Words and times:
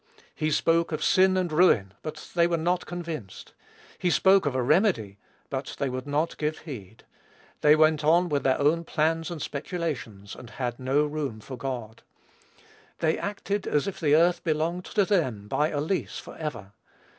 He 0.33 0.49
spoke 0.49 0.91
of 0.91 1.03
sin 1.03 1.37
and 1.37 1.51
ruin; 1.51 1.93
but 2.01 2.31
they 2.33 2.47
were 2.47 2.57
not 2.57 2.87
convinced. 2.87 3.53
He 3.99 4.09
spoke 4.09 4.47
of 4.47 4.55
a 4.55 4.63
remedy; 4.63 5.19
but 5.51 5.75
they 5.77 5.89
would 5.89 6.07
not 6.07 6.35
give 6.39 6.57
heed. 6.61 7.03
They 7.59 7.75
went 7.75 8.03
on 8.03 8.27
with 8.27 8.41
their 8.43 8.59
own 8.59 8.83
plans 8.83 9.29
and 9.29 9.39
speculations, 9.39 10.33
and 10.35 10.49
had 10.49 10.79
no 10.79 11.05
room 11.05 11.39
for 11.39 11.55
God. 11.55 12.01
They 12.97 13.15
acted 13.15 13.67
as 13.67 13.87
if 13.87 13.99
the 13.99 14.15
earth 14.15 14.43
belonged 14.43 14.85
to 14.85 15.05
them, 15.05 15.47
by 15.47 15.69
a 15.69 15.79
lease, 15.79 16.17
forever. 16.17 16.71